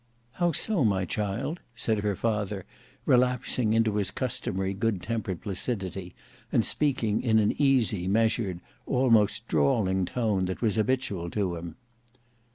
"How 0.31 0.51
so, 0.51 0.83
my 0.83 1.05
child?" 1.05 1.59
said 1.75 1.99
her 1.99 2.15
father, 2.15 2.65
relapsing 3.05 3.73
into 3.73 3.97
his 3.97 4.09
customary 4.09 4.73
good 4.73 5.03
tempered 5.03 5.41
placidity, 5.41 6.15
and 6.51 6.65
speaking 6.65 7.21
in 7.21 7.37
an 7.37 7.51
easy, 7.61 8.07
measured, 8.07 8.61
almost 8.87 9.47
drawling 9.47 10.05
tone 10.05 10.45
that 10.45 10.59
was 10.59 10.77
habitual 10.77 11.29
to 11.29 11.55
him. 11.55 11.75